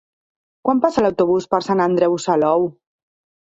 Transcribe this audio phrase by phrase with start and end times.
[0.67, 2.69] Quan passa l'autobús per Sant Andreu Salou?